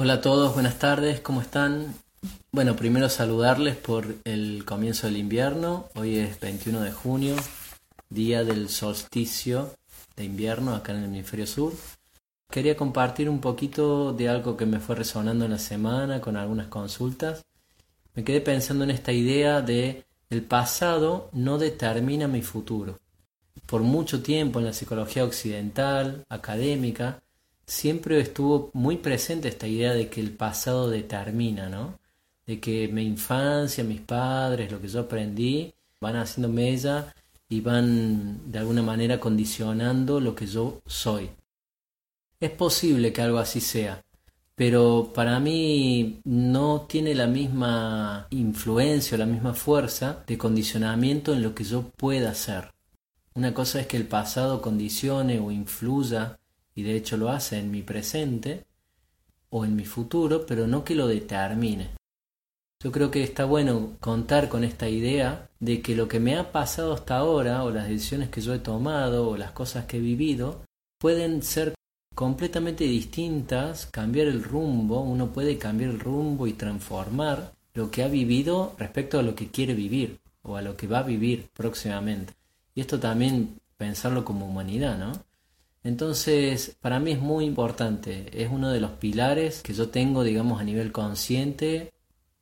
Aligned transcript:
Hola 0.00 0.12
a 0.12 0.20
todos, 0.20 0.54
buenas 0.54 0.78
tardes, 0.78 1.18
¿cómo 1.18 1.40
están? 1.40 1.92
Bueno, 2.52 2.76
primero 2.76 3.08
saludarles 3.08 3.74
por 3.74 4.14
el 4.22 4.64
comienzo 4.64 5.08
del 5.08 5.16
invierno. 5.16 5.88
Hoy 5.96 6.18
es 6.18 6.38
21 6.38 6.82
de 6.82 6.92
junio, 6.92 7.34
día 8.08 8.44
del 8.44 8.68
solsticio 8.68 9.74
de 10.14 10.22
invierno 10.22 10.76
acá 10.76 10.92
en 10.92 10.98
el 10.98 11.04
hemisferio 11.06 11.48
sur. 11.48 11.72
Quería 12.48 12.76
compartir 12.76 13.28
un 13.28 13.40
poquito 13.40 14.12
de 14.12 14.28
algo 14.28 14.56
que 14.56 14.66
me 14.66 14.78
fue 14.78 14.94
resonando 14.94 15.46
en 15.46 15.50
la 15.50 15.58
semana 15.58 16.20
con 16.20 16.36
algunas 16.36 16.68
consultas. 16.68 17.44
Me 18.14 18.22
quedé 18.22 18.40
pensando 18.40 18.84
en 18.84 18.90
esta 18.90 19.10
idea 19.10 19.62
de 19.62 20.04
el 20.30 20.42
pasado 20.42 21.28
no 21.32 21.58
determina 21.58 22.28
mi 22.28 22.42
futuro. 22.42 23.00
Por 23.66 23.80
mucho 23.80 24.22
tiempo 24.22 24.60
en 24.60 24.66
la 24.66 24.72
psicología 24.72 25.24
occidental, 25.24 26.24
académica, 26.28 27.20
siempre 27.68 28.18
estuvo 28.18 28.70
muy 28.72 28.96
presente 28.96 29.48
esta 29.48 29.68
idea 29.68 29.92
de 29.92 30.08
que 30.08 30.20
el 30.20 30.32
pasado 30.32 30.88
determina, 30.88 31.68
¿no? 31.68 32.00
De 32.46 32.58
que 32.58 32.88
mi 32.88 33.02
infancia, 33.02 33.84
mis 33.84 34.00
padres, 34.00 34.72
lo 34.72 34.80
que 34.80 34.88
yo 34.88 35.00
aprendí, 35.00 35.74
van 36.00 36.16
haciendo 36.16 36.48
mella 36.48 37.14
y 37.48 37.60
van 37.60 38.50
de 38.50 38.58
alguna 38.58 38.82
manera 38.82 39.20
condicionando 39.20 40.18
lo 40.18 40.34
que 40.34 40.46
yo 40.46 40.80
soy. 40.86 41.30
Es 42.40 42.50
posible 42.52 43.12
que 43.12 43.20
algo 43.20 43.38
así 43.38 43.60
sea, 43.60 44.02
pero 44.54 45.12
para 45.14 45.38
mí 45.38 46.20
no 46.24 46.86
tiene 46.88 47.14
la 47.14 47.26
misma 47.26 48.28
influencia 48.30 49.16
o 49.16 49.18
la 49.18 49.26
misma 49.26 49.52
fuerza 49.52 50.24
de 50.26 50.38
condicionamiento 50.38 51.34
en 51.34 51.42
lo 51.42 51.54
que 51.54 51.64
yo 51.64 51.82
pueda 51.82 52.34
ser. 52.34 52.72
Una 53.34 53.52
cosa 53.52 53.80
es 53.80 53.86
que 53.86 53.98
el 53.98 54.06
pasado 54.06 54.62
condicione 54.62 55.38
o 55.38 55.50
influya 55.50 56.38
y 56.78 56.84
de 56.84 56.94
hecho 56.94 57.16
lo 57.16 57.30
hace 57.30 57.58
en 57.58 57.72
mi 57.72 57.82
presente 57.82 58.64
o 59.50 59.64
en 59.64 59.74
mi 59.74 59.84
futuro, 59.84 60.46
pero 60.46 60.68
no 60.68 60.84
que 60.84 60.94
lo 60.94 61.08
determine. 61.08 61.90
Yo 62.80 62.92
creo 62.92 63.10
que 63.10 63.24
está 63.24 63.46
bueno 63.46 63.96
contar 63.98 64.48
con 64.48 64.62
esta 64.62 64.88
idea 64.88 65.50
de 65.58 65.82
que 65.82 65.96
lo 65.96 66.06
que 66.06 66.20
me 66.20 66.36
ha 66.36 66.52
pasado 66.52 66.94
hasta 66.94 67.16
ahora, 67.16 67.64
o 67.64 67.72
las 67.72 67.88
decisiones 67.88 68.28
que 68.28 68.40
yo 68.40 68.54
he 68.54 68.60
tomado, 68.60 69.28
o 69.28 69.36
las 69.36 69.50
cosas 69.50 69.86
que 69.86 69.96
he 69.96 70.00
vivido, 70.00 70.62
pueden 70.98 71.42
ser 71.42 71.74
completamente 72.14 72.84
distintas, 72.84 73.86
cambiar 73.86 74.28
el 74.28 74.44
rumbo, 74.44 75.00
uno 75.00 75.32
puede 75.32 75.58
cambiar 75.58 75.90
el 75.90 75.98
rumbo 75.98 76.46
y 76.46 76.52
transformar 76.52 77.54
lo 77.74 77.90
que 77.90 78.04
ha 78.04 78.08
vivido 78.08 78.76
respecto 78.78 79.18
a 79.18 79.24
lo 79.24 79.34
que 79.34 79.48
quiere 79.48 79.74
vivir, 79.74 80.20
o 80.42 80.54
a 80.54 80.62
lo 80.62 80.76
que 80.76 80.86
va 80.86 81.00
a 81.00 81.02
vivir 81.02 81.48
próximamente. 81.52 82.34
Y 82.72 82.82
esto 82.82 83.00
también 83.00 83.58
pensarlo 83.76 84.24
como 84.24 84.46
humanidad, 84.46 84.96
¿no? 84.96 85.27
Entonces, 85.84 86.76
para 86.80 86.98
mí 86.98 87.12
es 87.12 87.20
muy 87.20 87.44
importante, 87.44 88.26
es 88.32 88.50
uno 88.50 88.70
de 88.70 88.80
los 88.80 88.92
pilares 88.92 89.62
que 89.62 89.74
yo 89.74 89.90
tengo, 89.90 90.24
digamos, 90.24 90.60
a 90.60 90.64
nivel 90.64 90.92
consciente 90.92 91.92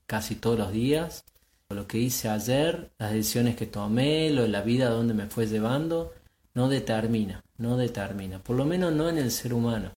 casi 0.07 0.37
todos 0.37 0.59
los 0.59 0.73
días. 0.73 1.25
Lo 1.69 1.87
que 1.87 1.99
hice 1.99 2.29
ayer, 2.29 2.91
las 2.99 3.13
decisiones 3.13 3.57
que 3.57 3.67
tomé, 3.67 4.31
lo 4.31 4.43
de 4.43 4.49
la 4.49 4.63
vida 4.63 4.89
donde 4.89 5.15
me 5.15 5.27
fue 5.27 5.47
llevando, 5.47 6.15
no 6.55 6.69
determina, 6.69 7.43
no 7.59 7.77
determina, 7.77 8.39
por 8.39 8.57
lo 8.57 8.65
menos 8.65 8.93
no 8.93 9.09
en 9.09 9.19
el 9.19 9.31
ser 9.31 9.53
humano. 9.53 9.93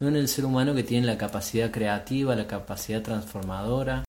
No 0.00 0.08
en 0.08 0.16
el 0.16 0.28
ser 0.28 0.44
humano 0.44 0.74
que 0.74 0.82
tiene 0.82 1.06
la 1.06 1.16
capacidad 1.16 1.70
creativa, 1.70 2.34
la 2.34 2.48
capacidad 2.48 3.02
transformadora, 3.02 4.04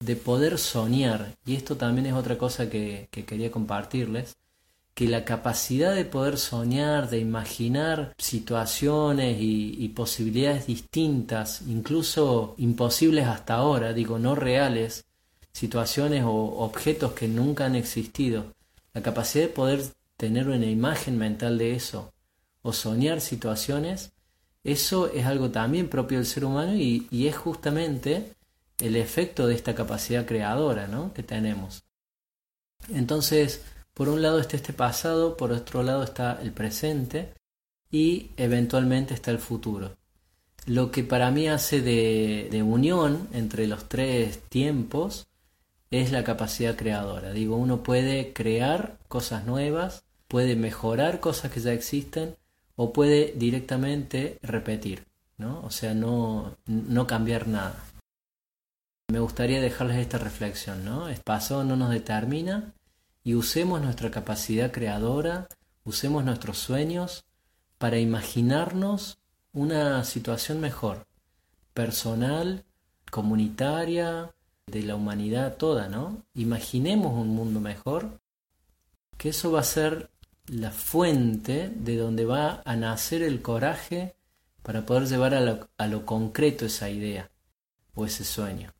de 0.00 0.16
poder 0.16 0.58
soñar. 0.58 1.36
Y 1.46 1.54
esto 1.54 1.76
también 1.76 2.06
es 2.06 2.14
otra 2.14 2.36
cosa 2.36 2.68
que, 2.68 3.08
que 3.12 3.24
quería 3.24 3.50
compartirles 3.52 4.36
que 4.94 5.08
la 5.08 5.24
capacidad 5.24 5.92
de 5.94 6.04
poder 6.04 6.38
soñar, 6.38 7.10
de 7.10 7.18
imaginar 7.18 8.14
situaciones 8.16 9.38
y, 9.40 9.88
posibilidades 9.88 10.66
distintas, 10.66 11.62
incluso 11.66 12.54
imposibles 12.58 13.26
hasta 13.26 13.54
ahora, 13.54 13.92
digo, 13.92 14.18
no 14.18 14.36
reales, 14.36 15.04
situaciones 15.52 16.24
o 16.24 16.32
objetos 16.32 17.12
que 17.12 17.28
nunca 17.28 17.66
han 17.66 17.74
existido, 17.74 18.54
la 18.92 19.02
capacidad 19.02 19.44
de 19.44 19.52
poder 19.52 19.82
tener 20.16 20.48
una 20.48 20.66
imagen 20.66 21.18
mental 21.18 21.58
de 21.58 21.74
eso 21.74 22.12
o 22.62 22.72
soñar 22.72 23.20
situaciones, 23.20 24.12
eso 24.62 25.12
es 25.12 25.26
algo 25.26 25.50
también 25.50 25.88
propio 25.88 26.18
del 26.18 26.26
ser 26.26 26.44
humano 26.44 26.74
y, 26.74 27.08
y 27.10 27.26
es 27.26 27.36
justamente 27.36 28.32
el 28.78 28.96
efecto 28.96 29.46
de 29.46 29.54
esta 29.54 29.74
capacidad 29.74 30.24
creadora 30.24 30.86
¿no? 30.86 31.12
que 31.12 31.22
tenemos. 31.22 31.82
Entonces, 32.88 33.62
por 33.94 34.08
un 34.08 34.22
lado 34.22 34.40
está 34.40 34.56
este 34.56 34.72
pasado, 34.72 35.36
por 35.36 35.52
otro 35.52 35.82
lado 35.82 36.02
está 36.02 36.40
el 36.42 36.52
presente 36.52 37.32
y 37.90 38.32
eventualmente 38.36 39.14
está 39.14 39.30
el 39.30 39.38
futuro. 39.38 39.96
Lo 40.66 40.90
que 40.90 41.04
para 41.04 41.30
mí 41.30 41.48
hace 41.48 41.80
de, 41.80 42.62
unión 42.62 43.28
entre 43.32 43.66
los 43.66 43.88
tres 43.88 44.40
tiempos 44.48 45.26
es 45.90 46.10
la 46.10 46.24
capacidad 46.24 46.74
creadora. 46.74 47.32
Digo, 47.32 47.56
uno 47.56 47.82
puede 47.82 48.32
crear 48.32 48.98
cosas 49.08 49.44
nuevas, 49.44 50.04
puede 50.26 50.56
mejorar 50.56 51.20
cosas 51.20 51.52
que 51.52 51.60
ya 51.60 51.72
existen 51.72 52.36
o 52.76 52.92
puede 52.92 53.34
directamente 53.36 54.38
repetir, 54.42 55.04
¿no? 55.38 55.60
O 55.62 55.70
sea, 55.70 55.94
no, 55.94 56.56
no 56.66 57.06
cambiar 57.06 57.46
nada. 57.46 57.84
Me 59.12 59.20
gustaría 59.20 59.60
dejarles 59.60 59.98
esta 59.98 60.18
reflexión, 60.18 60.84
¿no? 60.84 61.08
El 61.08 61.18
pasado 61.18 61.62
no 61.62 61.76
nos 61.76 61.90
determina, 61.90 62.72
y 63.24 63.34
usemos 63.34 63.80
nuestra 63.80 64.10
capacidad 64.10 64.70
creadora, 64.70 65.48
usemos 65.82 66.24
nuestros 66.24 66.58
sueños 66.58 67.24
para 67.78 67.98
imaginarnos 67.98 69.18
una 69.52 70.04
situación 70.04 70.60
mejor, 70.60 71.06
personal, 71.72 72.64
comunitaria, 73.10 74.34
de 74.66 74.82
la 74.82 74.94
humanidad 74.94 75.56
toda, 75.56 75.88
¿no? 75.88 76.22
Imaginemos 76.34 77.12
un 77.12 77.28
mundo 77.28 77.60
mejor, 77.60 78.20
que 79.16 79.30
eso 79.30 79.52
va 79.52 79.60
a 79.60 79.64
ser 79.64 80.10
la 80.46 80.70
fuente 80.70 81.70
de 81.74 81.96
donde 81.96 82.24
va 82.24 82.62
a 82.64 82.76
nacer 82.76 83.22
el 83.22 83.42
coraje 83.42 84.16
para 84.62 84.84
poder 84.84 85.06
llevar 85.06 85.34
a 85.34 85.40
lo, 85.40 85.68
a 85.78 85.86
lo 85.86 86.04
concreto 86.06 86.66
esa 86.66 86.90
idea 86.90 87.30
o 87.94 88.06
ese 88.06 88.24
sueño. 88.24 88.72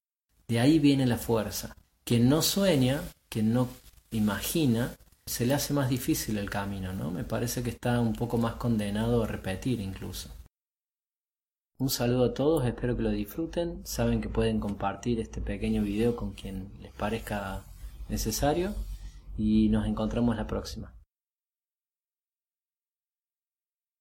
De 0.48 0.60
ahí 0.60 0.78
viene 0.78 1.06
la 1.06 1.18
fuerza. 1.18 1.76
Quien 2.04 2.28
no 2.28 2.42
sueña, 2.42 3.02
quien 3.28 3.52
no 3.52 3.68
imagina, 4.14 4.94
se 5.26 5.46
le 5.46 5.54
hace 5.54 5.74
más 5.74 5.88
difícil 5.88 6.38
el 6.38 6.50
camino, 6.50 6.92
¿no? 6.92 7.10
Me 7.10 7.24
parece 7.24 7.62
que 7.62 7.70
está 7.70 8.00
un 8.00 8.14
poco 8.14 8.38
más 8.38 8.54
condenado 8.54 9.22
a 9.22 9.26
repetir 9.26 9.80
incluso. 9.80 10.30
Un 11.78 11.90
saludo 11.90 12.26
a 12.26 12.34
todos, 12.34 12.64
espero 12.64 12.96
que 12.96 13.02
lo 13.02 13.10
disfruten. 13.10 13.80
Saben 13.84 14.20
que 14.20 14.28
pueden 14.28 14.60
compartir 14.60 15.18
este 15.18 15.40
pequeño 15.40 15.82
video 15.82 16.14
con 16.14 16.32
quien 16.32 16.70
les 16.80 16.92
parezca 16.92 17.64
necesario 18.08 18.74
y 19.36 19.68
nos 19.70 19.86
encontramos 19.86 20.36
la 20.36 20.46
próxima. 20.46 20.92